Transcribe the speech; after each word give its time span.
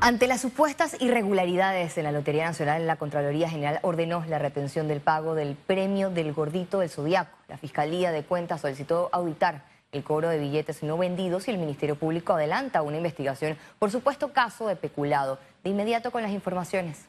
Ante 0.00 0.28
las 0.28 0.40
supuestas 0.40 0.96
irregularidades 1.00 1.98
en 1.98 2.04
la 2.04 2.12
Lotería 2.12 2.44
Nacional, 2.44 2.86
la 2.86 2.94
Contraloría 2.94 3.50
General 3.50 3.80
ordenó 3.82 4.24
la 4.28 4.38
retención 4.38 4.86
del 4.86 5.00
pago 5.00 5.34
del 5.34 5.56
premio 5.56 6.08
del 6.08 6.32
gordito 6.32 6.78
del 6.78 6.88
Zodiaco. 6.88 7.36
La 7.48 7.58
Fiscalía 7.58 8.12
de 8.12 8.22
Cuentas 8.22 8.60
solicitó 8.60 9.08
auditar 9.10 9.64
el 9.90 10.04
cobro 10.04 10.28
de 10.28 10.38
billetes 10.38 10.84
no 10.84 10.96
vendidos 10.98 11.48
y 11.48 11.50
el 11.50 11.58
Ministerio 11.58 11.96
Público 11.96 12.34
adelanta 12.34 12.82
una 12.82 12.96
investigación 12.96 13.58
por 13.80 13.90
supuesto 13.90 14.32
caso 14.32 14.68
de 14.68 14.76
peculado. 14.76 15.40
De 15.64 15.70
inmediato 15.70 16.12
con 16.12 16.22
las 16.22 16.30
informaciones. 16.30 17.06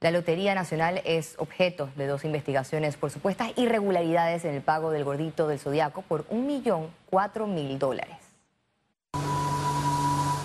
La 0.00 0.10
Lotería 0.10 0.54
Nacional 0.54 1.02
es 1.04 1.34
objeto 1.36 1.90
de 1.94 2.06
dos 2.06 2.24
investigaciones 2.24 2.96
por 2.96 3.10
supuestas 3.10 3.52
irregularidades 3.56 4.46
en 4.46 4.54
el 4.54 4.62
pago 4.62 4.90
del 4.92 5.04
gordito 5.04 5.46
del 5.46 5.58
Zodiaco 5.58 6.00
por 6.00 6.24
un 6.30 6.46
millón 6.46 6.88
cuatro 7.10 7.46
mil 7.46 7.78
dólares. 7.78 8.29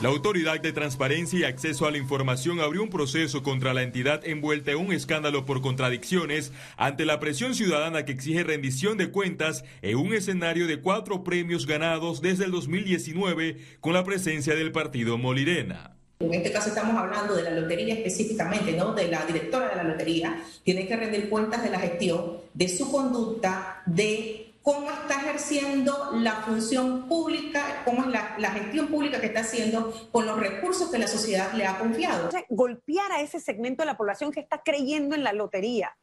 La 0.06 0.12
Autoridad 0.12 0.60
de 0.60 0.72
Transparencia 0.72 1.40
y 1.40 1.44
Acceso 1.46 1.88
a 1.88 1.92
la 1.92 1.98
Información 1.98 2.60
abrió 2.60 2.84
un 2.84 2.92
proceso 2.92 3.42
contra 3.42 3.74
la 3.74 3.82
entidad 3.82 4.22
envuelta 4.24 4.70
en 4.70 4.78
un 4.78 4.94
escándalo 4.94 5.46
por 5.46 5.64
contradicciones 5.64 6.52
ante 6.78 7.06
la 7.06 7.20
presión 7.20 7.56
ciudadana 7.56 8.06
que 8.06 8.12
exige 8.12 8.44
rendición 8.44 9.00
de 9.00 9.10
cuentas 9.10 9.64
en 9.82 9.98
un 9.98 10.14
escenario 10.14 10.68
de 10.68 10.80
cuatro 10.80 11.24
premios 11.24 11.66
ganados 11.66 12.22
desde 12.22 12.46
el 12.46 12.52
2019 12.52 13.58
con 13.80 13.94
la 13.94 14.04
presencia 14.04 14.54
del 14.54 14.72
partido 14.72 15.18
Molirena. 15.18 15.96
En 16.20 16.36
este 16.36 16.52
caso 16.52 16.70
estamos 16.70 16.96
hablando 16.96 17.36
de 17.36 17.42
la 17.42 17.50
lotería 17.50 17.96
específicamente, 17.96 18.74
¿no? 18.74 18.94
De 18.94 19.08
la 19.08 19.26
directora 19.26 19.70
de 19.70 19.76
la 19.76 19.86
lotería. 19.86 20.40
Tiene 20.64 20.88
que 20.88 20.98
rendir 20.98 21.30
cuentas 21.30 21.64
de 21.64 21.72
la 21.72 21.80
gestión, 21.80 22.38
de 22.54 22.68
su 22.70 22.92
conducta, 22.92 23.82
de 23.88 24.54
cómo 24.66 24.90
está 24.90 25.22
ejerciendo 25.22 26.10
la 26.14 26.38
función 26.38 27.08
pública, 27.08 27.84
cómo 27.86 28.02
es 28.02 28.08
la, 28.08 28.50
gestión 28.50 28.88
pública 28.88 29.22
que 29.22 29.28
está 29.28 29.42
haciendo 29.42 29.94
con 30.12 30.26
los 30.26 30.40
recursos 30.40 30.90
que 30.90 30.98
la 30.98 31.08
sociedad 31.08 31.54
le 31.54 31.68
ha 31.68 31.78
confiado. 31.78 32.30
golpear 32.50 33.12
a 33.12 33.22
ese 33.22 33.40
segmento 33.40 33.84
de 33.84 33.86
la 33.86 33.96
población 33.96 34.32
que 34.32 34.40
está 34.40 34.64
creyendo 34.64 35.14
en 35.14 35.24
la 35.24 35.34
lotería 35.34 35.96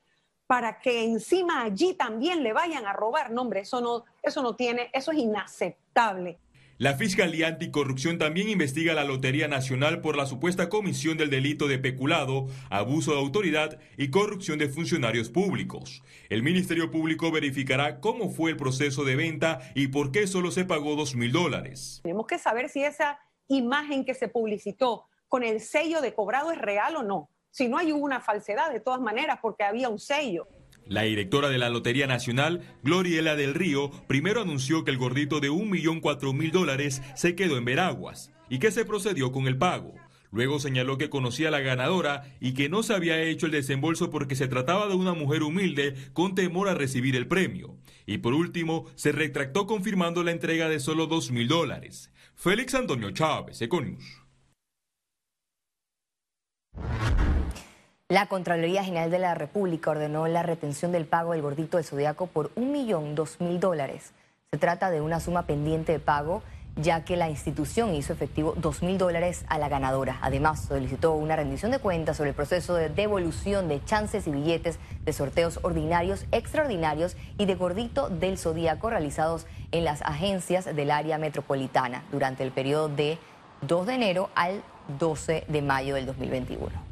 para 0.46 0.78
que 0.78 1.02
encima 1.02 1.62
allí 1.62 1.94
también 1.94 2.44
le 2.44 2.52
vayan 2.52 2.86
a 2.86 2.92
robar. 2.92 3.32
No, 3.32 3.42
hombre, 3.42 3.62
eso 3.62 3.80
no, 3.80 4.04
eso 4.22 4.42
no 4.42 4.54
tiene, 4.54 4.90
eso 4.92 5.10
es 5.10 5.18
inaceptable. 5.18 6.38
La 6.82 6.94
Fiscalía 6.94 7.46
Anticorrupción 7.46 8.18
también 8.18 8.48
investiga 8.48 8.92
la 8.92 9.04
Lotería 9.04 9.46
Nacional 9.46 10.00
por 10.00 10.16
la 10.16 10.26
supuesta 10.26 10.68
comisión 10.68 11.16
del 11.16 11.30
delito 11.30 11.68
de 11.68 11.78
peculado, 11.78 12.48
abuso 12.70 13.12
de 13.12 13.20
autoridad 13.20 13.78
y 13.96 14.10
corrupción 14.10 14.58
de 14.58 14.68
funcionarios 14.68 15.30
públicos. 15.30 16.02
El 16.28 16.42
Ministerio 16.42 16.90
Público 16.90 17.30
verificará 17.30 18.00
cómo 18.00 18.30
fue 18.30 18.50
el 18.50 18.56
proceso 18.56 19.04
de 19.04 19.14
venta 19.14 19.60
y 19.76 19.86
por 19.86 20.10
qué 20.10 20.26
solo 20.26 20.50
se 20.50 20.64
pagó 20.64 20.96
dos 20.96 21.14
mil 21.14 21.30
dólares. 21.30 22.00
Tenemos 22.02 22.26
que 22.26 22.40
saber 22.40 22.68
si 22.68 22.82
esa 22.82 23.20
imagen 23.46 24.04
que 24.04 24.14
se 24.14 24.26
publicitó 24.26 25.06
con 25.28 25.44
el 25.44 25.60
sello 25.60 26.00
de 26.00 26.14
cobrado 26.14 26.50
es 26.50 26.58
real 26.58 26.96
o 26.96 27.04
no. 27.04 27.30
Si 27.52 27.68
no 27.68 27.78
hay 27.78 27.92
una 27.92 28.20
falsedad 28.20 28.72
de 28.72 28.80
todas 28.80 29.00
maneras 29.00 29.38
porque 29.40 29.62
había 29.62 29.88
un 29.88 30.00
sello. 30.00 30.48
La 30.86 31.02
directora 31.02 31.48
de 31.48 31.58
la 31.58 31.70
Lotería 31.70 32.06
Nacional, 32.06 32.60
Gloriela 32.82 33.36
del 33.36 33.54
Río, 33.54 33.90
primero 34.08 34.42
anunció 34.42 34.84
que 34.84 34.90
el 34.90 34.98
gordito 34.98 35.40
de 35.40 35.50
un 35.50 35.70
millón 35.70 36.00
cuatro 36.00 36.32
mil 36.32 36.50
dólares 36.50 37.02
se 37.14 37.34
quedó 37.34 37.56
en 37.56 37.64
Veraguas 37.64 38.30
y 38.50 38.58
que 38.58 38.70
se 38.70 38.84
procedió 38.84 39.32
con 39.32 39.46
el 39.46 39.56
pago. 39.56 39.94
Luego 40.30 40.58
señaló 40.58 40.96
que 40.96 41.10
conocía 41.10 41.48
a 41.48 41.50
la 41.50 41.60
ganadora 41.60 42.24
y 42.40 42.54
que 42.54 42.70
no 42.70 42.82
se 42.82 42.94
había 42.94 43.20
hecho 43.20 43.46
el 43.46 43.52
desembolso 43.52 44.10
porque 44.10 44.34
se 44.34 44.48
trataba 44.48 44.88
de 44.88 44.94
una 44.94 45.12
mujer 45.12 45.42
humilde 45.42 45.94
con 46.14 46.34
temor 46.34 46.68
a 46.68 46.74
recibir 46.74 47.16
el 47.16 47.28
premio. 47.28 47.76
Y 48.06 48.18
por 48.18 48.32
último, 48.32 48.86
se 48.94 49.12
retractó 49.12 49.66
confirmando 49.66 50.24
la 50.24 50.30
entrega 50.30 50.70
de 50.70 50.80
solo 50.80 51.06
dos 51.06 51.30
mil 51.30 51.48
dólares. 51.48 52.10
Félix 52.34 52.74
Antonio 52.74 53.10
Chávez, 53.10 53.60
Econius. 53.60 54.22
La 58.12 58.26
Contraloría 58.26 58.84
General 58.84 59.10
de 59.10 59.18
la 59.18 59.34
República 59.34 59.90
ordenó 59.90 60.26
la 60.28 60.42
retención 60.42 60.92
del 60.92 61.06
pago 61.06 61.32
del 61.32 61.40
gordito 61.40 61.78
de 61.78 61.82
Zodiaco 61.82 62.26
por 62.26 62.50
un 62.56 62.70
millón 62.70 63.14
dos 63.14 63.40
mil 63.40 63.58
dólares. 63.58 64.12
Se 64.50 64.58
trata 64.58 64.90
de 64.90 65.00
una 65.00 65.18
suma 65.18 65.46
pendiente 65.46 65.92
de 65.92 65.98
pago, 65.98 66.42
ya 66.76 67.06
que 67.06 67.16
la 67.16 67.30
institución 67.30 67.94
hizo 67.94 68.12
efectivo 68.12 68.52
dos 68.58 68.82
mil 68.82 68.98
dólares 68.98 69.46
a 69.48 69.56
la 69.56 69.70
ganadora. 69.70 70.18
Además, 70.20 70.66
solicitó 70.68 71.14
una 71.14 71.36
rendición 71.36 71.70
de 71.70 71.78
cuentas 71.78 72.18
sobre 72.18 72.28
el 72.28 72.36
proceso 72.36 72.74
de 72.74 72.90
devolución 72.90 73.66
de 73.66 73.82
chances 73.82 74.26
y 74.26 74.30
billetes 74.30 74.78
de 75.06 75.12
sorteos 75.14 75.60
ordinarios, 75.62 76.26
extraordinarios 76.32 77.16
y 77.38 77.46
de 77.46 77.54
gordito 77.54 78.10
del 78.10 78.36
Zodíaco 78.36 78.90
realizados 78.90 79.46
en 79.70 79.86
las 79.86 80.02
agencias 80.02 80.66
del 80.66 80.90
área 80.90 81.16
metropolitana 81.16 82.04
durante 82.12 82.42
el 82.42 82.50
periodo 82.50 82.90
de 82.90 83.16
2 83.62 83.86
de 83.86 83.94
enero 83.94 84.28
al 84.34 84.62
12 84.98 85.46
de 85.48 85.62
mayo 85.62 85.94
del 85.94 86.04
2021. 86.04 86.91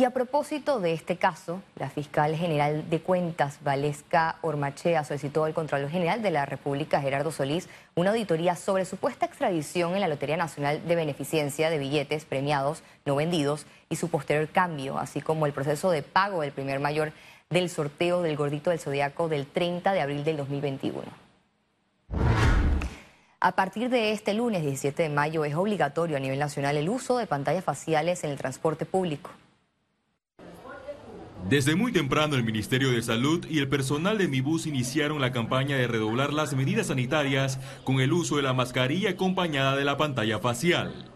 Y 0.00 0.04
a 0.04 0.12
propósito 0.12 0.80
de 0.80 0.94
este 0.94 1.18
caso, 1.18 1.60
la 1.76 1.90
fiscal 1.90 2.34
general 2.34 2.88
de 2.88 3.02
cuentas, 3.02 3.58
Valesca 3.62 4.36
Ormachea, 4.40 5.04
solicitó 5.04 5.44
al 5.44 5.52
Contralor 5.52 5.90
General 5.90 6.22
de 6.22 6.30
la 6.30 6.46
República, 6.46 7.02
Gerardo 7.02 7.30
Solís, 7.30 7.68
una 7.96 8.08
auditoría 8.08 8.56
sobre 8.56 8.86
supuesta 8.86 9.26
extradición 9.26 9.92
en 9.92 10.00
la 10.00 10.08
Lotería 10.08 10.38
Nacional 10.38 10.88
de 10.88 10.96
Beneficencia 10.96 11.68
de 11.68 11.76
billetes 11.76 12.24
premiados 12.24 12.82
no 13.04 13.14
vendidos 13.14 13.66
y 13.90 13.96
su 13.96 14.08
posterior 14.08 14.48
cambio, 14.48 14.96
así 14.96 15.20
como 15.20 15.44
el 15.44 15.52
proceso 15.52 15.90
de 15.90 16.00
pago 16.00 16.40
del 16.40 16.52
primer 16.52 16.80
mayor 16.80 17.12
del 17.50 17.68
sorteo 17.68 18.22
del 18.22 18.38
gordito 18.38 18.70
del 18.70 18.80
zodiaco 18.80 19.28
del 19.28 19.46
30 19.46 19.92
de 19.92 20.00
abril 20.00 20.24
del 20.24 20.38
2021. 20.38 21.02
A 23.40 23.52
partir 23.52 23.90
de 23.90 24.12
este 24.12 24.32
lunes 24.32 24.62
17 24.62 25.02
de 25.02 25.08
mayo 25.10 25.44
es 25.44 25.54
obligatorio 25.54 26.16
a 26.16 26.20
nivel 26.20 26.38
nacional 26.38 26.78
el 26.78 26.88
uso 26.88 27.18
de 27.18 27.26
pantallas 27.26 27.64
faciales 27.64 28.24
en 28.24 28.30
el 28.30 28.38
transporte 28.38 28.86
público. 28.86 29.30
Desde 31.50 31.74
muy 31.74 31.90
temprano 31.90 32.36
el 32.36 32.44
Ministerio 32.44 32.92
de 32.92 33.02
Salud 33.02 33.44
y 33.50 33.58
el 33.58 33.68
personal 33.68 34.18
de 34.18 34.28
Mi 34.28 34.40
Bus 34.40 34.68
iniciaron 34.68 35.20
la 35.20 35.32
campaña 35.32 35.76
de 35.76 35.88
redoblar 35.88 36.32
las 36.32 36.54
medidas 36.54 36.86
sanitarias 36.86 37.58
con 37.82 37.98
el 37.98 38.12
uso 38.12 38.36
de 38.36 38.42
la 38.42 38.52
mascarilla 38.52 39.10
acompañada 39.10 39.74
de 39.74 39.84
la 39.84 39.96
pantalla 39.96 40.38
facial. 40.38 41.10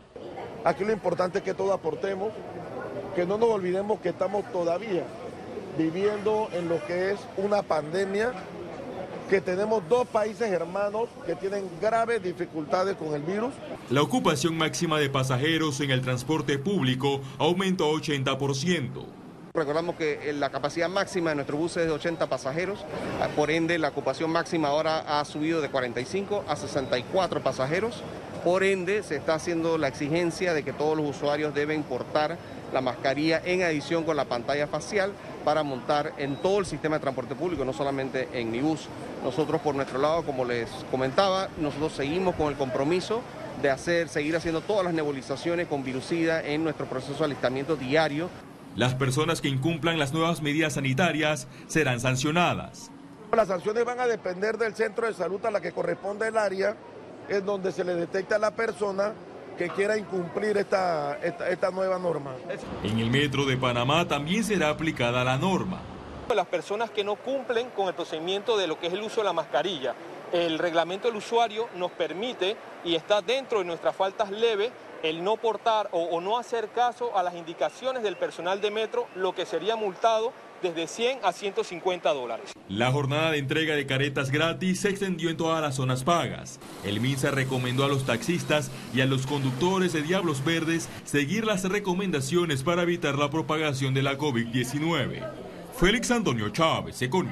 Aquí 0.64 0.84
lo 0.84 0.90
importante 0.90 1.38
es 1.38 1.44
que 1.44 1.54
todos 1.54 1.70
aportemos, 1.70 2.32
que 3.14 3.24
no 3.24 3.38
nos 3.38 3.48
olvidemos 3.48 4.00
que 4.00 4.08
estamos 4.08 4.50
todavía 4.50 5.04
viviendo 5.78 6.48
en 6.52 6.68
lo 6.68 6.84
que 6.84 7.12
es 7.12 7.20
una 7.36 7.62
pandemia, 7.62 8.32
que 9.30 9.40
tenemos 9.40 9.88
dos 9.88 10.04
países 10.08 10.50
hermanos 10.50 11.10
que 11.26 11.36
tienen 11.36 11.62
graves 11.80 12.20
dificultades 12.24 12.96
con 12.96 13.14
el 13.14 13.22
virus. 13.22 13.54
La 13.88 14.02
ocupación 14.02 14.58
máxima 14.58 14.98
de 14.98 15.10
pasajeros 15.10 15.78
en 15.78 15.92
el 15.92 16.00
transporte 16.00 16.58
público 16.58 17.20
aumentó 17.38 17.92
80%. 17.92 19.23
Recordamos 19.56 19.94
que 19.94 20.32
la 20.32 20.50
capacidad 20.50 20.88
máxima 20.88 21.31
de 21.31 21.37
nuestro 21.37 21.56
bus 21.56 21.76
es 21.76 21.87
de 21.87 21.92
80 21.92 22.26
pasajeros, 22.26 22.81
ah, 23.22 23.28
por 23.37 23.53
ende 23.53 23.78
la 23.78 23.91
ocupación 23.91 24.32
máxima 24.32 24.66
ahora 24.66 25.20
ha 25.20 25.25
subido 25.25 25.60
de 25.60 25.69
45 25.69 26.44
a 26.48 26.56
64 26.56 27.41
pasajeros, 27.41 28.03
por 28.43 28.64
ende 28.64 29.04
se 29.04 29.14
está 29.14 29.34
haciendo 29.34 29.78
la 29.78 29.87
exigencia 29.87 30.54
de 30.54 30.64
que 30.64 30.72
todos 30.72 30.97
los 30.97 31.09
usuarios 31.09 31.54
deben 31.54 31.84
portar 31.84 32.37
la 32.72 32.81
mascarilla 32.81 33.41
en 33.44 33.62
adición 33.62 34.03
con 34.03 34.16
la 34.16 34.25
pantalla 34.25 34.66
facial 34.66 35.12
para 35.44 35.62
montar 35.62 36.14
en 36.16 36.34
todo 36.34 36.59
el 36.59 36.66
sistema 36.66 36.97
de 36.97 37.03
transporte 37.03 37.37
público, 37.37 37.64
no 37.64 37.72
solamente 37.72 38.28
en 38.32 38.50
mi 38.50 38.59
bus. 38.59 38.88
Nosotros 39.22 39.60
por 39.60 39.76
nuestro 39.76 40.00
lado, 40.00 40.25
como 40.25 40.44
les 40.44 40.69
comentaba, 40.91 41.48
nosotros 41.59 41.93
seguimos 41.93 42.34
con 42.34 42.48
el 42.48 42.56
compromiso 42.56 43.22
de 43.62 43.70
hacer, 43.70 44.09
seguir 44.09 44.34
haciendo 44.34 44.62
todas 44.62 44.84
las 44.84 44.94
nebulizaciones 44.94 45.69
con 45.69 45.84
virucida 45.84 46.43
en 46.43 46.64
nuestro 46.64 46.87
proceso 46.87 47.20
de 47.20 47.26
alistamiento 47.26 47.76
diario. 47.76 48.28
Las 48.76 48.94
personas 48.94 49.40
que 49.40 49.46
incumplan 49.48 50.00
las 50.00 50.12
nuevas 50.12 50.42
medidas 50.42 50.72
sanitarias 50.72 51.46
serán 51.68 52.00
sancionadas. 52.00 52.90
Las 53.32 53.46
sanciones 53.46 53.84
van 53.84 54.00
a 54.00 54.06
depender 54.06 54.58
del 54.58 54.74
centro 54.74 55.06
de 55.06 55.14
salud 55.14 55.44
a 55.46 55.50
la 55.52 55.60
que 55.60 55.70
corresponde 55.70 56.26
el 56.26 56.36
área, 56.36 56.76
en 57.28 57.46
donde 57.46 57.70
se 57.70 57.84
le 57.84 57.94
detecta 57.94 58.34
a 58.34 58.38
la 58.40 58.50
persona 58.50 59.12
que 59.56 59.69
quiera 59.69 59.96
incumplir 59.96 60.56
esta, 60.56 61.16
esta, 61.22 61.70
nueva 61.70 62.00
norma. 62.00 62.34
En 62.82 62.99
el 62.99 63.10
metro 63.10 63.44
de 63.44 63.56
Panamá 63.56 64.08
también 64.08 64.43
será 64.43 64.70
aplicada 64.70 65.22
la 65.22 65.38
norma. 65.38 65.81
Las 66.34 66.46
personas 66.46 66.90
que 66.90 67.04
no 67.04 67.14
cumplen 67.14 67.70
con 67.70 67.87
el 67.87 67.94
procedimiento 67.94 68.56
de 68.56 68.66
lo 68.66 68.81
que 68.81 68.88
es 68.88 68.93
el 68.93 69.02
uso 69.02 69.20
de 69.20 69.25
la 69.25 69.32
mascarilla, 69.32 69.94
el 70.32 70.58
reglamento 70.58 71.06
del 71.06 71.16
usuario 71.16 71.69
nos 71.76 71.93
permite 71.93 72.56
y 72.84 72.96
está 72.96 73.22
dentro 73.22 73.60
de 73.60 73.66
nuestras 73.66 73.94
faltas 73.94 74.32
leves 74.32 74.72
el 75.04 75.22
no 75.22 75.36
portar 75.36 75.90
o, 75.92 76.18
no 76.22 76.38
hacer 76.38 76.70
caso 76.70 77.16
a 77.16 77.22
las 77.22 77.34
indicaciones 77.34 78.02
del 78.02 78.16
personal 78.16 78.62
de 78.62 78.70
metro, 78.70 79.06
lo 79.14 79.34
que 79.34 79.44
sería 79.44 79.76
multado 79.76 80.32
desde 80.62 80.86
100 80.86 81.18
a 81.22 81.32
150 81.32 82.10
dólares. 82.14 82.54
La 82.70 82.90
jornada 82.90 83.30
de 83.32 83.38
entrega 83.38 83.76
de 83.76 83.84
caretas 83.84 84.30
gratis 84.30 84.80
se 84.80 84.88
extendió 84.88 85.28
en 85.28 85.36
todas 85.36 85.60
las 85.60 85.74
zonas 85.74 86.04
pagas. 86.04 86.58
El 86.84 87.00
MINSA 87.00 87.30
recomendó 87.32 87.84
a 87.84 87.88
los 87.88 88.06
taxistas 88.06 88.70
y 88.94 89.02
a 89.02 89.06
los 89.06 89.26
conductores 89.26 89.92
de 89.92 90.00
Diablos 90.00 90.42
Verdes 90.42 90.88
seguir 91.04 91.44
las 91.44 91.64
recomendaciones 91.64 92.62
para 92.62 92.82
evitar 92.82 93.18
la 93.18 93.28
propagación 93.28 93.92
de 93.92 94.02
la 94.02 94.16
COVID-19. 94.16 95.22
Félix 95.76 96.10
Antonio 96.12 96.48
Chávez, 96.48 97.02
Econ. 97.02 97.28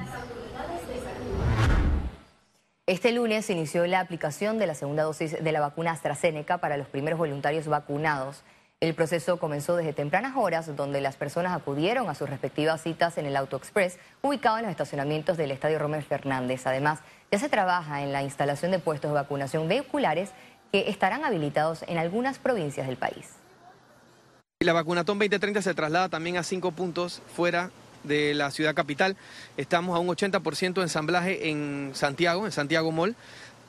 Este 2.85 3.13
lunes 3.13 3.45
se 3.45 3.53
inició 3.53 3.87
la 3.87 4.01
aplicación 4.01 4.59
de 4.59 4.67
la 4.67 4.75
segunda 4.75 5.03
dosis 5.03 5.41
de 5.41 5.51
la 5.53 5.61
vacuna 5.61 5.91
AstraZeneca 5.91 6.57
para 6.57 6.75
los 6.75 6.85
primeros 6.87 7.17
voluntarios 7.17 7.65
vacunados. 7.65 8.43
El 8.81 8.93
proceso 8.93 9.39
comenzó 9.39 9.77
desde 9.77 9.93
tempranas 9.93 10.33
horas, 10.35 10.75
donde 10.75 10.99
las 10.99 11.15
personas 11.15 11.55
acudieron 11.55 12.09
a 12.09 12.13
sus 12.13 12.29
respectivas 12.29 12.81
citas 12.81 13.17
en 13.17 13.25
el 13.25 13.37
Auto 13.37 13.55
Express, 13.55 13.99
ubicado 14.21 14.57
en 14.57 14.63
los 14.63 14.71
estacionamientos 14.71 15.37
del 15.37 15.51
Estadio 15.51 15.79
Romero 15.79 16.03
Fernández. 16.03 16.67
Además, 16.67 16.99
ya 17.31 17.39
se 17.39 17.47
trabaja 17.47 18.03
en 18.03 18.11
la 18.11 18.21
instalación 18.21 18.71
de 18.71 18.79
puestos 18.79 19.11
de 19.11 19.15
vacunación 19.15 19.69
vehiculares 19.69 20.31
que 20.73 20.89
estarán 20.89 21.23
habilitados 21.23 21.85
en 21.87 21.97
algunas 21.97 22.37
provincias 22.37 22.85
del 22.87 22.97
país. 22.97 23.29
La 24.59 24.73
vacunatón 24.73 25.19
2030 25.19 25.61
se 25.61 25.73
traslada 25.73 26.09
también 26.09 26.35
a 26.35 26.43
cinco 26.43 26.73
puntos 26.73 27.21
fuera 27.33 27.71
de 28.03 28.33
la 28.33 28.51
ciudad 28.51 28.75
capital. 28.75 29.17
Estamos 29.57 29.95
a 29.95 29.99
un 29.99 30.07
80% 30.07 30.73
de 30.73 30.81
ensamblaje 30.81 31.49
en 31.49 31.91
Santiago, 31.93 32.45
en 32.45 32.51
Santiago 32.51 32.91
Mall. 32.91 33.15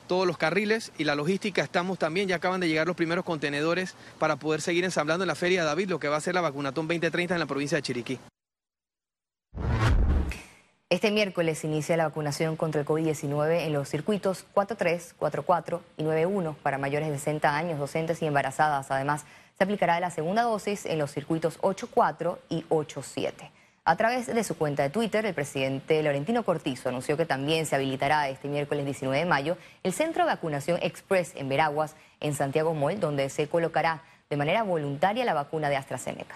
Todos 0.07 0.27
los 0.27 0.37
carriles 0.37 0.91
y 0.97 1.03
la 1.03 1.15
logística 1.15 1.63
estamos 1.63 1.97
también, 1.97 2.27
ya 2.27 2.35
acaban 2.35 2.61
de 2.61 2.67
llegar 2.67 2.85
los 2.85 2.95
primeros 2.95 3.25
contenedores 3.25 3.95
para 4.19 4.35
poder 4.35 4.61
seguir 4.61 4.83
ensamblando 4.83 5.23
en 5.23 5.27
la 5.27 5.35
Feria 5.35 5.63
David, 5.63 5.89
lo 5.89 5.99
que 5.99 6.09
va 6.09 6.17
a 6.17 6.21
ser 6.21 6.35
la 6.35 6.41
vacunatón 6.41 6.87
2030 6.87 7.33
en 7.33 7.39
la 7.39 7.47
provincia 7.47 7.77
de 7.77 7.81
Chiriquí. 7.81 8.19
Este 10.91 11.09
miércoles 11.09 11.63
inicia 11.63 11.97
la 11.97 12.05
vacunación 12.05 12.55
contra 12.55 12.81
el 12.81 12.87
COVID-19 12.87 13.65
en 13.65 13.73
los 13.73 13.89
circuitos 13.89 14.45
43, 14.53 15.15
44 15.17 15.81
y 15.97 16.03
91 16.03 16.55
para 16.61 16.77
mayores 16.77 17.09
de 17.09 17.17
60 17.17 17.57
años, 17.57 17.79
docentes 17.79 18.21
y 18.21 18.27
embarazadas. 18.27 18.91
Además, 18.91 19.25
se 19.57 19.63
aplicará 19.63 19.99
la 19.99 20.11
segunda 20.11 20.43
dosis 20.43 20.85
en 20.85 20.99
los 20.99 21.11
circuitos 21.11 21.57
84 21.61 22.39
y 22.49 22.65
87. 22.69 23.51
A 23.87 23.97
través 23.97 24.25
de 24.25 24.43
su 24.43 24.57
cuenta 24.57 24.81
de 24.81 24.89
Twitter, 24.89 25.23
el 25.27 25.35
presidente 25.35 26.01
Laurentino 26.01 26.41
Cortizo 26.41 26.89
anunció 26.89 27.17
que 27.17 27.27
también 27.27 27.67
se 27.67 27.75
habilitará 27.75 28.27
este 28.29 28.47
miércoles 28.47 28.83
19 28.83 29.19
de 29.19 29.25
mayo 29.25 29.59
el 29.83 29.93
centro 29.93 30.23
de 30.23 30.31
vacunación 30.31 30.79
Express 30.81 31.33
en 31.35 31.49
Veraguas, 31.49 31.95
en 32.19 32.33
Santiago 32.33 32.73
Mall, 32.73 32.99
donde 32.99 33.29
se 33.29 33.47
colocará 33.47 34.01
de 34.27 34.37
manera 34.37 34.63
voluntaria 34.63 35.23
la 35.23 35.35
vacuna 35.35 35.69
de 35.69 35.75
AstraZeneca. 35.75 36.35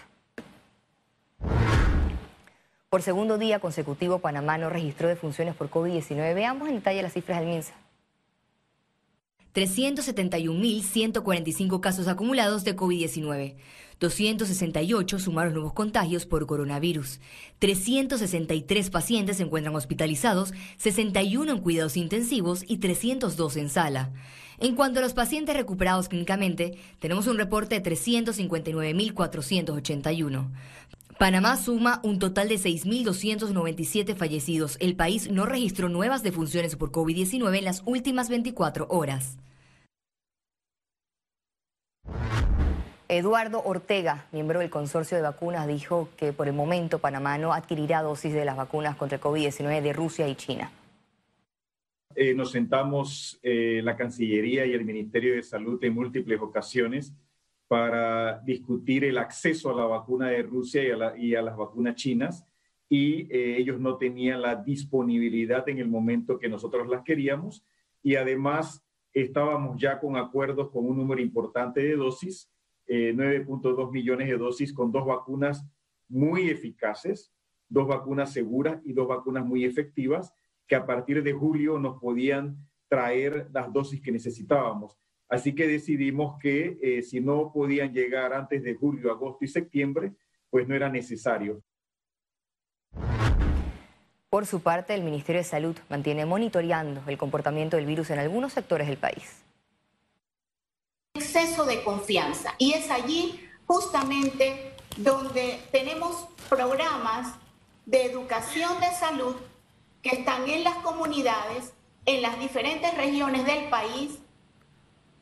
Por 2.91 3.01
segundo 3.01 3.39
día 3.39 3.57
consecutivo, 3.57 4.19
Panamá 4.19 4.59
no 4.59 4.69
registró 4.69 5.07
defunciones 5.07 5.55
por 5.55 5.71
COVID-19. 5.71 6.35
Veamos 6.35 6.69
en 6.69 6.75
detalle 6.75 7.01
las 7.01 7.13
cifras 7.13 7.39
del 7.39 7.49
MINSA. 7.49 7.73
371.145 9.55 11.79
casos 11.79 12.07
acumulados 12.07 12.63
de 12.63 12.75
COVID-19. 12.75 13.55
268 13.99 15.19
sumaron 15.19 15.53
nuevos 15.53 15.73
contagios 15.73 16.25
por 16.25 16.45
coronavirus. 16.45 17.19
363 17.59 18.89
pacientes 18.89 19.37
se 19.37 19.43
encuentran 19.43 19.75
hospitalizados, 19.75 20.53
61 20.77 21.51
en 21.51 21.59
cuidados 21.59 21.97
intensivos 21.97 22.63
y 22.67 22.77
302 22.77 23.57
en 23.57 23.69
sala. 23.69 24.11
En 24.59 24.75
cuanto 24.75 24.99
a 24.99 25.01
los 25.01 25.13
pacientes 25.13 25.55
recuperados 25.55 26.09
clínicamente, 26.09 26.77
tenemos 26.99 27.27
un 27.27 27.37
reporte 27.37 27.79
de 27.79 27.91
359.481. 27.91 30.49
Panamá 31.17 31.57
suma 31.57 31.99
un 32.03 32.17
total 32.17 32.47
de 32.47 32.55
6.297 32.55 34.15
fallecidos. 34.15 34.77
El 34.79 34.95
país 34.95 35.29
no 35.29 35.45
registró 35.45 35.89
nuevas 35.89 36.23
defunciones 36.23 36.77
por 36.77 36.91
COVID-19 36.91 37.57
en 37.57 37.65
las 37.65 37.83
últimas 37.85 38.29
24 38.29 38.87
horas. 38.89 39.37
Eduardo 43.11 43.63
Ortega, 43.65 44.27
miembro 44.31 44.59
del 44.59 44.69
consorcio 44.69 45.17
de 45.17 45.23
vacunas, 45.23 45.67
dijo 45.67 46.09
que 46.15 46.31
por 46.31 46.47
el 46.47 46.53
momento 46.53 46.99
Panamá 46.99 47.39
no 47.39 47.53
adquirirá 47.53 48.03
dosis 48.03 48.31
de 48.31 48.45
las 48.45 48.55
vacunas 48.55 48.95
contra 48.97 49.15
el 49.15 49.21
COVID-19 49.23 49.81
de 49.81 49.93
Rusia 49.93 50.27
y 50.27 50.35
China. 50.35 50.71
Eh, 52.13 52.35
nos 52.35 52.51
sentamos 52.51 53.39
eh, 53.41 53.81
la 53.83 53.97
Cancillería 53.97 54.67
y 54.67 54.73
el 54.73 54.85
Ministerio 54.85 55.33
de 55.33 55.41
Salud 55.41 55.83
en 55.83 55.95
múltiples 55.95 56.39
ocasiones 56.39 57.11
para 57.67 58.41
discutir 58.41 59.03
el 59.03 59.17
acceso 59.17 59.71
a 59.71 59.75
la 59.75 59.85
vacuna 59.85 60.27
de 60.27 60.43
Rusia 60.43 60.83
y 61.17 61.33
a, 61.33 61.41
las 61.41 61.57
vacunas 61.57 61.95
chinas 61.95 62.45
y 62.87 63.21
eh, 63.35 63.57
ellos 63.57 63.79
no 63.79 63.97
tenían 63.97 64.43
la 64.43 64.55
disponibilidad 64.55 65.67
en 65.67 65.79
el 65.79 65.87
momento 65.87 66.37
que 66.37 66.47
nosotros 66.47 66.87
las 66.87 67.01
queríamos 67.01 67.65
y 68.03 68.15
además 68.15 68.85
estábamos 69.13 69.81
ya 69.81 69.99
con 69.99 70.15
acuerdos 70.15 70.69
con 70.69 70.85
un 70.85 70.97
número 70.97 71.21
importante 71.21 71.81
de 71.81 71.95
dosis, 71.95 72.51
9.2 72.89 73.87
eh, 73.87 73.91
millones 73.91 74.27
de 74.27 74.37
dosis 74.37 74.73
con 74.73 74.91
dos 74.91 75.05
vacunas 75.05 75.65
muy 76.07 76.49
eficaces, 76.49 77.31
dos 77.67 77.87
vacunas 77.87 78.33
seguras 78.33 78.81
y 78.83 78.93
dos 78.93 79.07
vacunas 79.07 79.45
muy 79.45 79.63
efectivas 79.63 80.33
que 80.67 80.75
a 80.75 80.85
partir 80.85 81.23
de 81.23 81.33
julio 81.33 81.79
nos 81.79 81.99
podían 81.99 82.57
traer 82.87 83.49
las 83.53 83.71
dosis 83.71 84.01
que 84.01 84.11
necesitábamos. 84.11 84.97
Así 85.27 85.53
que 85.53 85.67
decidimos 85.67 86.39
que 86.39 86.79
eh, 86.81 87.03
si 87.03 87.21
no 87.21 87.51
podían 87.53 87.93
llegar 87.93 88.33
antes 88.33 88.63
de 88.63 88.73
julio, 88.73 89.11
agosto 89.11 89.45
y 89.45 89.47
septiembre, 89.47 90.13
pues 90.49 90.67
no 90.67 90.75
era 90.75 90.89
necesario. 90.89 91.61
Por 94.29 94.45
su 94.45 94.61
parte, 94.61 94.93
el 94.93 95.03
Ministerio 95.03 95.39
de 95.39 95.43
Salud 95.43 95.75
mantiene 95.89 96.25
monitoreando 96.25 97.01
el 97.07 97.17
comportamiento 97.17 97.77
del 97.77 97.85
virus 97.85 98.09
en 98.09 98.19
algunos 98.19 98.53
sectores 98.53 98.87
del 98.87 98.97
país. 98.97 99.43
Exceso 101.31 101.63
de 101.63 101.83
confianza. 101.83 102.55
Y 102.57 102.73
es 102.73 102.89
allí 102.89 103.47
justamente 103.67 104.73
donde 104.97 105.61
tenemos 105.71 106.25
programas 106.49 107.35
de 107.85 108.05
educación 108.05 108.79
de 108.79 108.89
salud 108.95 109.35
que 110.01 110.09
están 110.09 110.49
en 110.49 110.63
las 110.63 110.77
comunidades, 110.77 111.71
en 112.07 112.23
las 112.23 112.39
diferentes 112.39 112.97
regiones 112.97 113.45
del 113.45 113.69
país, 113.69 114.17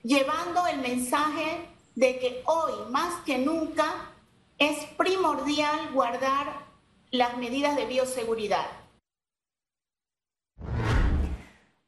llevando 0.01 0.65
el 0.67 0.79
mensaje 0.79 1.67
de 1.95 2.19
que 2.19 2.41
hoy 2.45 2.89
más 2.89 3.13
que 3.25 3.39
nunca 3.39 4.13
es 4.57 4.85
primordial 4.97 5.91
guardar 5.91 6.67
las 7.11 7.35
medidas 7.37 7.75
de 7.75 7.85
bioseguridad. 7.85 8.65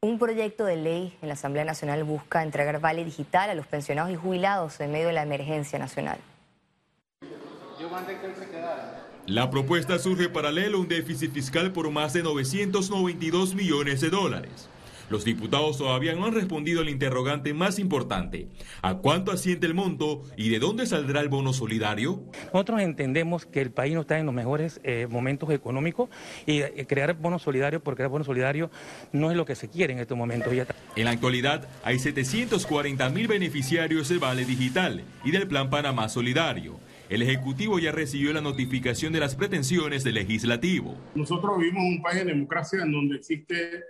Un 0.02 0.18
proyecto 0.18 0.64
de 0.64 0.78
ley 0.78 1.14
en 1.22 1.28
la 1.28 1.34
Asamblea 1.34 1.66
Nacional 1.66 2.06
busca 2.06 2.42
entregar 2.42 2.80
vale 2.80 3.04
digital 3.04 3.50
a 3.50 3.54
los 3.54 3.68
pensionados 3.68 4.10
y 4.10 4.16
jubilados 4.16 4.80
en 4.80 4.94
medio 4.94 5.08
de 5.08 5.14
la 5.14 5.24
emergencia 5.24 5.78
nacional. 5.78 6.18
La 9.26 9.50
propuesta 9.50 10.00
surge 10.00 10.30
paralelo 10.30 10.78
a 10.78 10.82
un 10.82 10.88
déficit 10.88 11.34
fiscal 11.34 11.74
por 11.74 11.92
más 11.92 12.14
de 12.14 12.24
992 12.24 13.56
millones 13.56 14.00
de 14.00 14.10
dólares. 14.10 14.70
Los 15.10 15.26
diputados 15.26 15.78
todavía 15.78 16.14
no 16.14 16.26
han 16.26 16.34
respondido 16.34 16.82
al 16.82 16.90
interrogante 16.90 17.54
más 17.54 17.80
importante. 17.80 18.48
¿A 18.82 18.98
cuánto 18.98 19.32
asciende 19.32 19.66
el 19.66 19.74
monto 19.74 20.24
y 20.38 20.50
de 20.50 20.60
dónde 20.60 20.86
saldrá 20.86 21.22
el 21.22 21.30
bono 21.30 21.52
solidario? 21.52 22.24
Nosotros 22.54 22.82
entendemos 22.82 23.46
que 23.46 23.62
el 23.62 23.72
país 23.72 23.96
no 23.96 24.02
está 24.02 24.20
en 24.20 24.28
los 24.28 24.36
mejores 24.36 24.80
eh, 24.84 25.08
momentos 25.10 25.50
económicos 25.50 26.10
y 26.46 26.62
eh, 26.62 26.86
crear 26.88 27.16
bono 27.16 27.40
solidario 27.40 27.82
por 27.82 27.96
crear 27.96 28.10
bono 28.10 28.24
solidario 28.24 28.70
no 29.12 29.32
es 29.32 29.38
lo 29.38 29.46
que 29.46 29.56
se 29.56 29.70
quiere 29.70 29.94
en 29.94 30.00
estos 30.00 30.18
momentos. 30.18 30.54
En 30.96 31.06
la 31.06 31.12
actualidad 31.12 31.68
hay 31.84 32.00
740 32.00 33.10
mil 33.10 33.28
beneficiarios 33.28 34.10
del 34.10 34.20
Vale 34.20 34.46
Digital 34.46 35.04
y 35.24 35.32
del 35.32 35.48
Plan 35.48 35.70
Panamá 35.70 36.10
Solidario. 36.10 36.80
El 37.10 37.24
Ejecutivo 37.24 37.80
ya 37.80 37.92
recibió 37.92 38.32
la 38.34 38.42
notificación 38.42 39.12
de 39.12 39.20
las 39.20 39.36
pretensiones 39.36 40.04
del 40.04 40.14
Legislativo. 40.16 40.96
Nosotros 41.16 41.58
vivimos 41.58 41.84
en 41.84 41.94
un 41.94 42.02
país 42.04 42.20
de 42.20 42.26
democracia 42.26 42.84
en 42.84 42.92
donde 42.92 43.16
existe 43.16 43.84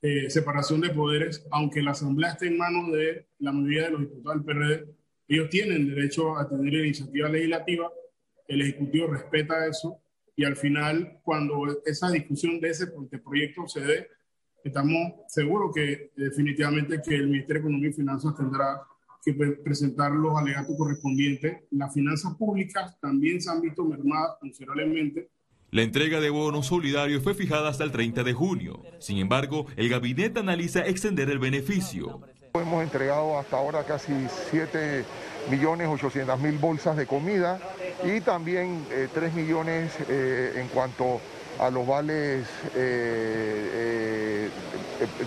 eh, 0.00 0.30
separación 0.30 0.80
de 0.80 0.90
poderes, 0.90 1.44
aunque 1.50 1.82
la 1.82 1.90
Asamblea 1.90 2.32
esté 2.32 2.46
en 2.46 2.58
manos 2.58 2.92
de 2.92 3.26
la 3.38 3.52
mayoría 3.52 3.84
de 3.84 3.90
los 3.90 4.00
diputados 4.02 4.44
del 4.44 4.44
PRD, 4.44 4.94
ellos 5.28 5.50
tienen 5.50 5.88
derecho 5.88 6.38
a 6.38 6.48
tener 6.48 6.72
iniciativa 6.74 7.28
legislativa, 7.28 7.90
el 8.46 8.62
Ejecutivo 8.62 9.08
respeta 9.08 9.66
eso 9.66 10.00
y 10.36 10.44
al 10.44 10.56
final 10.56 11.20
cuando 11.22 11.82
esa 11.84 12.10
discusión 12.10 12.60
de 12.60 12.70
ese 12.70 12.86
proyecto 13.24 13.66
se 13.66 13.80
dé, 13.80 14.08
estamos 14.62 15.14
seguros 15.26 15.72
que 15.74 16.12
definitivamente 16.16 17.00
que 17.02 17.16
el 17.16 17.26
Ministerio 17.26 17.62
de 17.62 17.68
Economía 17.68 17.90
y 17.90 17.92
Finanzas 17.92 18.36
tendrá 18.36 18.80
que 19.24 19.34
presentar 19.34 20.12
los 20.12 20.38
alegatos 20.38 20.76
correspondientes. 20.76 21.64
Las 21.72 21.92
finanzas 21.92 22.34
públicas 22.36 22.98
también 23.00 23.40
se 23.40 23.50
han 23.50 23.60
visto 23.60 23.84
mermadas 23.84 24.36
considerablemente 24.40 25.28
la 25.70 25.82
entrega 25.82 26.18
de 26.20 26.30
bonos 26.30 26.66
solidarios 26.66 27.22
fue 27.22 27.34
fijada 27.34 27.68
hasta 27.68 27.84
el 27.84 27.92
30 27.92 28.22
de 28.22 28.32
junio. 28.32 28.82
Sin 29.00 29.18
embargo, 29.18 29.66
el 29.76 29.90
gabinete 29.90 30.40
analiza 30.40 30.86
extender 30.86 31.28
el 31.28 31.38
beneficio. 31.38 32.20
Hemos 32.54 32.82
entregado 32.82 33.38
hasta 33.38 33.58
ahora 33.58 33.84
casi 33.84 34.12
7 34.50 35.04
millones 35.50 35.88
800 35.88 36.40
mil 36.40 36.56
bolsas 36.56 36.96
de 36.96 37.06
comida 37.06 37.60
y 38.02 38.22
también 38.22 38.82
3 38.88 39.10
eh, 39.14 39.30
millones 39.34 39.92
eh, 40.08 40.54
en 40.56 40.68
cuanto 40.68 41.20
a 41.60 41.68
los 41.68 41.86
vales 41.86 42.46
eh, 42.74 44.48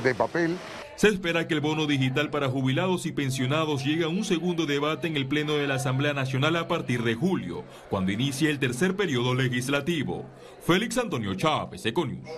de 0.04 0.16
papel. 0.16 0.58
Se 1.02 1.08
espera 1.08 1.48
que 1.48 1.56
el 1.56 1.62
bono 1.62 1.88
digital 1.88 2.30
para 2.30 2.48
jubilados 2.48 3.08
y 3.08 3.12
pensionados 3.12 3.84
llegue 3.84 4.04
a 4.04 4.08
un 4.08 4.24
segundo 4.24 4.68
debate 4.68 5.08
en 5.08 5.16
el 5.18 5.28
Pleno 5.28 5.54
de 5.54 5.66
la 5.66 5.74
Asamblea 5.74 6.14
Nacional 6.14 6.56
a 6.56 6.68
partir 6.68 7.02
de 7.02 7.16
julio, 7.16 7.64
cuando 7.90 8.12
inicie 8.12 8.52
el 8.52 8.60
tercer 8.60 8.96
periodo 8.96 9.34
legislativo. 9.34 10.28
Félix 10.62 11.00
Antonio 11.00 11.34
Chávez, 11.34 11.84
Econius. 11.88 12.30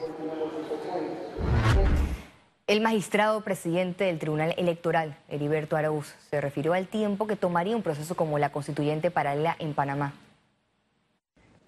El 2.66 2.80
magistrado 2.80 3.42
presidente 3.42 4.06
del 4.06 4.18
Tribunal 4.18 4.56
Electoral, 4.58 5.18
Heriberto 5.28 5.76
Arauz, 5.76 6.16
se 6.30 6.40
refirió 6.40 6.72
al 6.72 6.88
tiempo 6.88 7.28
que 7.28 7.36
tomaría 7.36 7.76
un 7.76 7.84
proceso 7.84 8.16
como 8.16 8.40
la 8.40 8.54
constituyente 8.54 9.12
paralela 9.12 9.58
en 9.60 9.74
Panamá. 9.74 10.14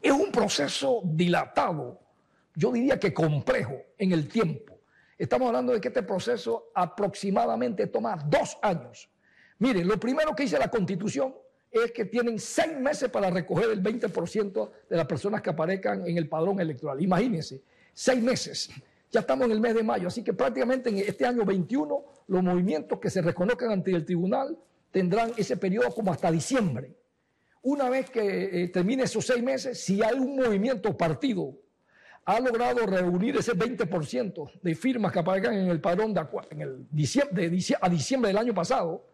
Es 0.01 0.13
un 0.13 0.31
proceso 0.31 1.01
dilatado, 1.03 1.99
yo 2.55 2.71
diría 2.71 2.97
que 2.97 3.13
complejo 3.13 3.75
en 3.97 4.13
el 4.13 4.29
tiempo. 4.29 4.74
Estamos 5.17 5.47
hablando 5.47 5.71
de 5.73 5.79
que 5.79 5.87
este 5.87 6.03
proceso 6.03 6.71
aproximadamente 6.73 7.87
toma 7.87 8.17
dos 8.27 8.57
años. 8.61 9.09
Miren, 9.59 9.87
lo 9.87 9.97
primero 9.97 10.35
que 10.35 10.43
dice 10.43 10.59
la 10.59 10.69
Constitución 10.69 11.33
es 11.71 11.91
que 11.91 12.05
tienen 12.05 12.37
seis 12.39 12.77
meses 12.77 13.09
para 13.09 13.29
recoger 13.29 13.69
el 13.69 13.81
20% 13.81 14.69
de 14.89 14.97
las 14.97 15.05
personas 15.05 15.41
que 15.41 15.49
aparezcan 15.49 16.05
en 16.07 16.17
el 16.17 16.27
padrón 16.27 16.59
electoral. 16.59 17.01
Imagínense, 17.01 17.61
seis 17.93 18.21
meses. 18.21 18.69
Ya 19.11 19.21
estamos 19.21 19.45
en 19.45 19.53
el 19.53 19.61
mes 19.61 19.75
de 19.75 19.83
mayo, 19.83 20.09
así 20.09 20.23
que 20.23 20.33
prácticamente 20.33 20.89
en 20.89 20.97
este 20.97 21.25
año 21.25 21.45
21 21.45 22.05
los 22.27 22.43
movimientos 22.43 22.99
que 22.99 23.09
se 23.09 23.21
reconozcan 23.21 23.71
ante 23.71 23.91
el 23.91 24.03
tribunal 24.03 24.57
tendrán 24.91 25.31
ese 25.37 25.55
periodo 25.55 25.91
como 25.91 26.11
hasta 26.11 26.31
diciembre. 26.31 26.93
Una 27.61 27.89
vez 27.89 28.09
que 28.09 28.63
eh, 28.63 28.67
termine 28.67 29.03
esos 29.03 29.25
seis 29.25 29.41
meses, 29.41 29.81
si 29.81 30.03
hay 30.03 30.19
un 30.19 30.35
movimiento 30.35 30.95
partido 30.97 31.57
ha 32.25 32.39
logrado 32.39 32.85
reunir 32.87 33.37
ese 33.37 33.53
20% 33.53 34.59
de 34.61 34.75
firmas 34.75 35.11
que 35.11 35.19
aparezcan 35.19 35.53
en 35.53 35.69
el 35.69 35.79
padrón 35.79 36.13
de, 36.13 36.25
en 36.49 36.61
el 36.61 36.87
diciembre, 36.89 37.51
a 37.79 37.89
diciembre 37.89 38.29
del 38.29 38.37
año 38.37 38.53
pasado, 38.53 39.05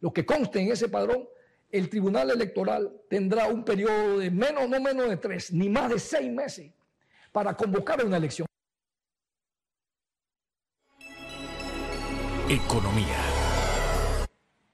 lo 0.00 0.12
que 0.12 0.24
conste 0.24 0.60
en 0.60 0.72
ese 0.72 0.88
padrón, 0.88 1.28
el 1.70 1.90
Tribunal 1.90 2.30
Electoral 2.30 2.90
tendrá 3.08 3.48
un 3.48 3.64
periodo 3.64 4.18
de 4.18 4.30
menos, 4.30 4.68
no 4.68 4.80
menos 4.80 5.08
de 5.08 5.16
tres, 5.18 5.52
ni 5.52 5.68
más 5.68 5.90
de 5.90 5.98
seis 5.98 6.30
meses 6.32 6.72
para 7.32 7.54
convocar 7.54 8.02
una 8.04 8.16
elección. 8.16 8.46
Economía. 12.48 13.18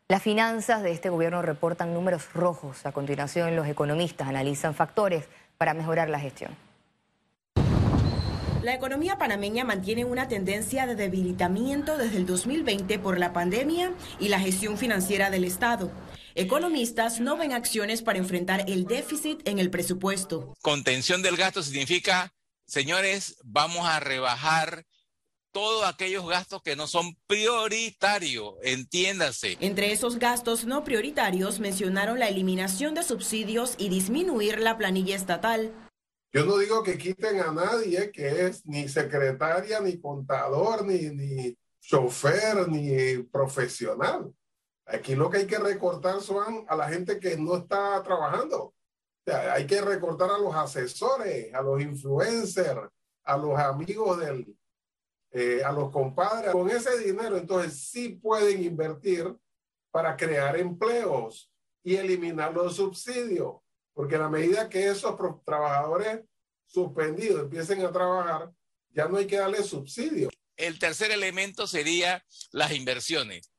Las 0.08 0.22
finanzas 0.22 0.82
de 0.82 0.90
este 0.90 1.08
gobierno 1.08 1.40
reportan 1.40 1.94
números 1.94 2.32
rojos. 2.34 2.84
A 2.84 2.92
continuación, 2.92 3.56
los 3.56 3.66
economistas 3.66 4.28
analizan 4.28 4.74
factores 4.74 5.28
para 5.56 5.72
mejorar 5.72 6.10
la 6.10 6.18
gestión. 6.18 6.69
La 8.62 8.74
economía 8.74 9.16
panameña 9.16 9.64
mantiene 9.64 10.04
una 10.04 10.28
tendencia 10.28 10.86
de 10.86 10.94
debilitamiento 10.94 11.96
desde 11.96 12.18
el 12.18 12.26
2020 12.26 12.98
por 12.98 13.18
la 13.18 13.32
pandemia 13.32 13.94
y 14.18 14.28
la 14.28 14.38
gestión 14.38 14.76
financiera 14.76 15.30
del 15.30 15.44
Estado. 15.44 15.90
Economistas 16.34 17.20
no 17.20 17.38
ven 17.38 17.54
acciones 17.54 18.02
para 18.02 18.18
enfrentar 18.18 18.64
el 18.68 18.84
déficit 18.84 19.48
en 19.48 19.58
el 19.58 19.70
presupuesto. 19.70 20.54
Contención 20.60 21.22
del 21.22 21.38
gasto 21.38 21.62
significa, 21.62 22.34
señores, 22.66 23.36
vamos 23.44 23.86
a 23.86 23.98
rebajar 23.98 24.84
todos 25.52 25.86
aquellos 25.86 26.28
gastos 26.28 26.62
que 26.62 26.76
no 26.76 26.86
son 26.86 27.16
prioritarios, 27.26 28.54
entiéndase. 28.62 29.56
Entre 29.60 29.90
esos 29.90 30.18
gastos 30.18 30.66
no 30.66 30.84
prioritarios 30.84 31.60
mencionaron 31.60 32.18
la 32.18 32.28
eliminación 32.28 32.94
de 32.94 33.04
subsidios 33.04 33.74
y 33.78 33.88
disminuir 33.88 34.60
la 34.60 34.76
planilla 34.76 35.16
estatal. 35.16 35.72
Yo 36.32 36.44
no 36.44 36.58
digo 36.58 36.82
que 36.82 36.96
quiten 36.96 37.40
a 37.40 37.52
nadie 37.52 38.12
que 38.12 38.46
es 38.46 38.64
ni 38.64 38.88
secretaria, 38.88 39.80
ni 39.80 40.00
contador, 40.00 40.86
ni, 40.86 41.10
ni 41.10 41.58
chofer, 41.80 42.68
ni 42.68 43.22
profesional. 43.24 44.32
Aquí 44.86 45.14
lo 45.14 45.28
que 45.28 45.38
hay 45.38 45.46
que 45.46 45.58
recortar 45.58 46.20
son 46.20 46.64
a 46.68 46.76
la 46.76 46.88
gente 46.88 47.18
que 47.18 47.36
no 47.36 47.56
está 47.56 48.02
trabajando. 48.02 48.62
O 48.62 48.74
sea, 49.24 49.54
hay 49.54 49.66
que 49.66 49.80
recortar 49.80 50.30
a 50.30 50.38
los 50.38 50.54
asesores, 50.54 51.52
a 51.52 51.62
los 51.62 51.80
influencers, 51.80 52.88
a 53.24 53.36
los 53.36 53.58
amigos 53.58 54.18
del, 54.18 54.56
eh, 55.32 55.62
a 55.64 55.72
los 55.72 55.90
compadres. 55.90 56.52
Con 56.52 56.70
ese 56.70 56.98
dinero, 56.98 57.36
entonces 57.36 57.88
sí 57.88 58.10
pueden 58.10 58.62
invertir 58.62 59.36
para 59.90 60.16
crear 60.16 60.56
empleos 60.56 61.52
y 61.82 61.96
eliminar 61.96 62.54
los 62.54 62.76
subsidios. 62.76 63.56
Porque 63.92 64.16
a 64.16 64.20
la 64.20 64.28
medida 64.28 64.68
que 64.68 64.88
esos 64.88 65.16
trabajadores 65.44 66.20
suspendidos 66.66 67.42
empiecen 67.42 67.84
a 67.84 67.92
trabajar, 67.92 68.50
ya 68.90 69.06
no 69.06 69.18
hay 69.18 69.26
que 69.26 69.38
darle 69.38 69.62
subsidio. 69.62 70.30
El 70.56 70.78
tercer 70.78 71.10
elemento 71.10 71.66
sería 71.66 72.24
las 72.52 72.72
inversiones. 72.72 73.50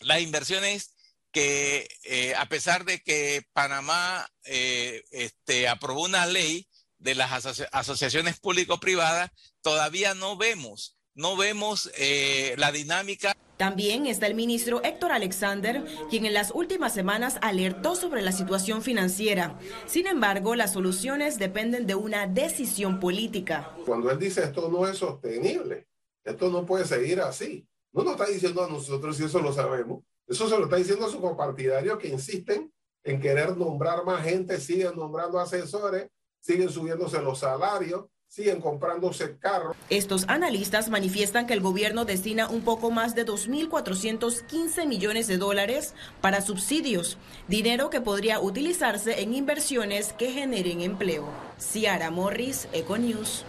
Las 0.00 0.20
inversiones 0.20 0.94
que 1.32 1.88
eh, 2.04 2.34
a 2.34 2.46
pesar 2.46 2.84
de 2.84 3.00
que 3.00 3.46
Panamá 3.52 4.28
eh, 4.44 5.04
este, 5.10 5.68
aprobó 5.68 6.04
una 6.04 6.26
ley 6.26 6.68
de 6.98 7.14
las 7.14 7.46
asociaciones 7.72 8.38
público-privadas, 8.40 9.30
todavía 9.62 10.14
no 10.14 10.36
vemos, 10.36 10.98
no 11.14 11.36
vemos 11.36 11.90
eh, 11.96 12.54
la 12.58 12.72
dinámica. 12.72 13.36
También 13.60 14.06
está 14.06 14.26
el 14.26 14.34
ministro 14.34 14.82
Héctor 14.82 15.12
Alexander, 15.12 15.84
quien 16.08 16.24
en 16.24 16.32
las 16.32 16.50
últimas 16.54 16.94
semanas 16.94 17.36
alertó 17.42 17.94
sobre 17.94 18.22
la 18.22 18.32
situación 18.32 18.80
financiera. 18.80 19.58
Sin 19.84 20.06
embargo, 20.06 20.54
las 20.54 20.72
soluciones 20.72 21.38
dependen 21.38 21.86
de 21.86 21.94
una 21.94 22.26
decisión 22.26 22.98
política. 22.98 23.76
Cuando 23.84 24.10
él 24.10 24.18
dice 24.18 24.44
esto 24.44 24.70
no 24.70 24.86
es 24.86 24.96
sostenible, 24.96 25.86
esto 26.24 26.48
no 26.48 26.64
puede 26.64 26.86
seguir 26.86 27.20
así, 27.20 27.68
no 27.92 28.02
nos 28.02 28.12
está 28.12 28.28
diciendo 28.28 28.64
a 28.64 28.66
nosotros 28.70 29.20
y 29.20 29.24
eso 29.24 29.40
lo 29.40 29.52
sabemos. 29.52 30.04
Eso 30.26 30.48
se 30.48 30.56
lo 30.56 30.64
está 30.64 30.76
diciendo 30.76 31.04
a 31.04 31.10
sus 31.10 31.20
compartidarios 31.20 31.98
que 31.98 32.08
insisten 32.08 32.72
en 33.04 33.20
querer 33.20 33.54
nombrar 33.58 34.06
más 34.06 34.24
gente, 34.24 34.58
siguen 34.58 34.96
nombrando 34.96 35.38
asesores, 35.38 36.08
siguen 36.40 36.70
subiéndose 36.70 37.20
los 37.20 37.40
salarios, 37.40 38.06
siguen 38.30 38.60
comprándose 38.60 39.36
carros. 39.38 39.76
Estos 39.88 40.28
analistas 40.28 40.88
manifiestan 40.88 41.48
que 41.48 41.52
el 41.52 41.60
gobierno 41.60 42.04
destina 42.04 42.48
un 42.48 42.60
poco 42.60 42.92
más 42.92 43.16
de 43.16 43.26
2.415 43.26 44.86
millones 44.86 45.26
de 45.26 45.36
dólares 45.36 45.94
para 46.20 46.40
subsidios, 46.40 47.18
dinero 47.48 47.90
que 47.90 48.00
podría 48.00 48.38
utilizarse 48.38 49.22
en 49.22 49.34
inversiones 49.34 50.12
que 50.12 50.30
generen 50.30 50.80
empleo. 50.80 51.24
Ciara 51.58 52.12
Morris, 52.12 52.68
Econews. 52.72 53.44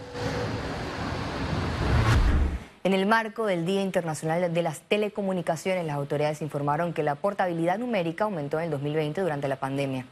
En 2.82 2.92
el 2.92 3.06
marco 3.06 3.46
del 3.46 3.64
Día 3.64 3.82
Internacional 3.82 4.52
de 4.52 4.62
las 4.62 4.80
Telecomunicaciones, 4.80 5.86
las 5.86 5.94
autoridades 5.94 6.42
informaron 6.42 6.92
que 6.92 7.04
la 7.04 7.14
portabilidad 7.14 7.78
numérica 7.78 8.24
aumentó 8.24 8.58
en 8.58 8.64
el 8.64 8.70
2020 8.72 9.20
durante 9.20 9.46
la 9.46 9.60
pandemia. 9.60 10.06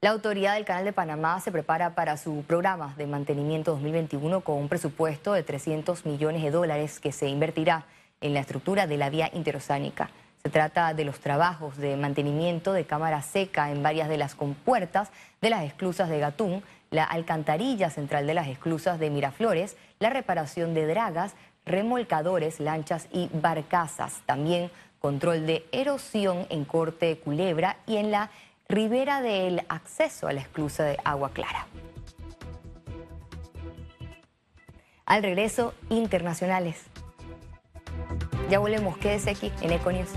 La 0.03 0.11
autoridad 0.11 0.55
del 0.55 0.65
Canal 0.65 0.85
de 0.85 0.93
Panamá 0.93 1.39
se 1.39 1.53
prepara 1.53 1.95
para 1.95 2.17
su 2.17 2.43
programa 2.43 2.93
de 2.99 3.07
mantenimiento 3.07 3.71
2021 3.71 4.41
con 4.41 4.59
un 4.59 4.69
presupuesto 4.69 5.33
de 5.33 5.45
300 5.45 6.07
millones 6.07 6.43
de 6.43 6.51
dólares 6.51 6.99
que 6.99 7.13
se 7.13 7.29
invertirá 7.29 7.85
en 8.21 8.35
la 8.35 8.41
estructura 8.41 8.89
de 8.89 8.97
la 8.97 9.11
vía 9.11 9.31
interoceánica. 9.33 10.11
Se 10.43 10.51
trata 10.51 10.93
de 10.93 11.05
los 11.05 11.21
trabajos 11.21 11.77
de 11.77 11.97
mantenimiento 11.97 12.73
de 12.73 12.85
cámara 12.85 13.23
seca 13.23 13.71
en 13.71 13.85
varias 13.85 14.09
de 14.09 14.17
las 14.17 14.35
compuertas 14.35 15.13
de 15.41 15.51
las 15.51 15.63
esclusas 15.63 16.09
de 16.09 16.19
Gatún, 16.19 16.65
la 16.91 17.05
alcantarilla 17.05 17.89
central 17.89 18.27
de 18.27 18.35
las 18.35 18.49
esclusas 18.49 18.99
de 18.99 19.09
Miraflores, 19.09 19.77
la 20.01 20.11
reparación 20.11 20.75
de 20.75 20.85
dragas, 20.89 21.37
remolcadores, 21.65 22.59
lanchas 22.59 23.07
y 23.13 23.31
barcazas. 23.33 24.23
También 24.27 24.69
control 24.99 25.47
de 25.47 25.65
erosión 25.71 26.49
en 26.51 26.65
Corte 26.65 27.19
Culebra 27.19 27.77
y 27.87 27.99
en 27.99 28.11
la 28.11 28.31
ribera 28.69 29.23
del 29.23 29.65
acceso 29.69 30.29
a 30.29 30.33
la 30.33 30.41
esclusa 30.41 30.85
de 30.85 30.99
Agua 31.05 31.31
Clara. 31.31 31.67
Al 35.05 35.23
regreso, 35.23 35.75
internacionales. 35.91 36.83
Ya 38.49 38.59
volvemos, 38.59 38.97
quédese 38.99 39.31
aquí 39.31 39.53
en 39.63 39.73
Econius. 39.73 40.11